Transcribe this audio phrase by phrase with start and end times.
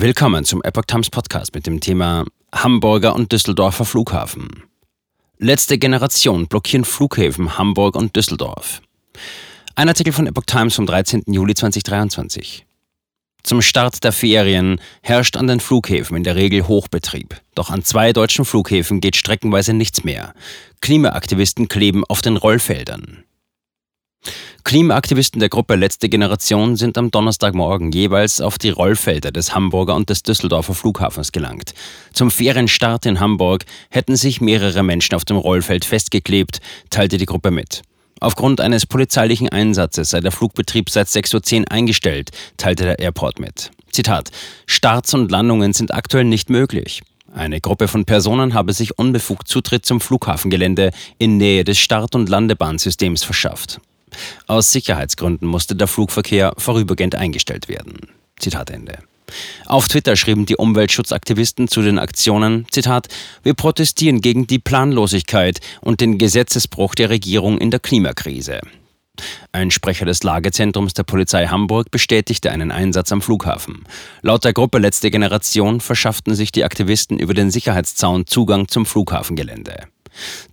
[0.00, 4.62] Willkommen zum Epoch Times Podcast mit dem Thema Hamburger und Düsseldorfer Flughafen.
[5.38, 8.80] Letzte Generation blockieren Flughäfen Hamburg und Düsseldorf.
[9.74, 11.24] Ein Artikel von Epoch Times vom 13.
[11.26, 12.64] Juli 2023.
[13.42, 17.34] Zum Start der Ferien herrscht an den Flughäfen in der Regel Hochbetrieb.
[17.56, 20.32] Doch an zwei deutschen Flughäfen geht streckenweise nichts mehr.
[20.80, 23.24] Klimaaktivisten kleben auf den Rollfeldern.
[24.68, 30.10] Klimaaktivisten der Gruppe Letzte Generation sind am Donnerstagmorgen jeweils auf die Rollfelder des Hamburger und
[30.10, 31.72] des Düsseldorfer Flughafens gelangt.
[32.12, 36.58] Zum Ferienstart in Hamburg hätten sich mehrere Menschen auf dem Rollfeld festgeklebt,
[36.90, 37.80] teilte die Gruppe mit.
[38.20, 42.28] Aufgrund eines polizeilichen Einsatzes sei der Flugbetrieb seit 6.10 Uhr eingestellt,
[42.58, 43.70] teilte der Airport mit.
[43.90, 44.28] Zitat:
[44.66, 47.00] Starts und Landungen sind aktuell nicht möglich.
[47.32, 52.28] Eine Gruppe von Personen habe sich unbefugt Zutritt zum Flughafengelände in Nähe des Start- und
[52.28, 53.80] Landebahnsystems verschafft.
[54.46, 57.96] Aus Sicherheitsgründen musste der Flugverkehr vorübergehend eingestellt werden.
[58.38, 58.98] Zitat Ende.
[59.66, 63.08] Auf Twitter schrieben die Umweltschutzaktivisten zu den Aktionen, Zitat,
[63.42, 68.60] wir protestieren gegen die Planlosigkeit und den Gesetzesbruch der Regierung in der Klimakrise.
[69.52, 73.84] Ein Sprecher des Lagezentrums der Polizei Hamburg bestätigte einen Einsatz am Flughafen.
[74.22, 79.88] Laut der Gruppe Letzte Generation verschafften sich die Aktivisten über den Sicherheitszaun Zugang zum Flughafengelände.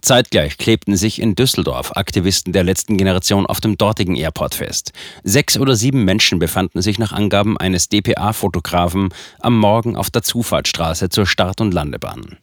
[0.02, 4.92] Zeitgleich klebten sich in Düsseldorf Aktivisten der letzten Generation auf dem dortigen Airport fest.
[5.24, 11.10] Sechs oder sieben Menschen befanden sich nach Angaben eines DPA-Fotografen am Morgen auf der Zufahrtsstraße
[11.10, 12.38] zur Start- und Landebahn.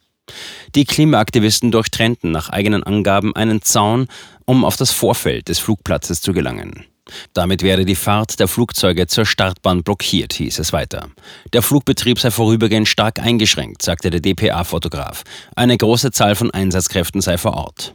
[0.75, 4.07] Die Klimaaktivisten durchtrennten nach eigenen Angaben einen Zaun,
[4.45, 6.87] um auf das Vorfeld des Flugplatzes zu gelangen.
[7.35, 11.09] Damit werde die Fahrt der Flugzeuge zur Startbahn blockiert, hieß es weiter.
[11.53, 15.25] Der Flugbetrieb sei vorübergehend stark eingeschränkt, sagte der DPA-Fotograf.
[15.57, 17.95] Eine große Zahl von Einsatzkräften sei vor Ort.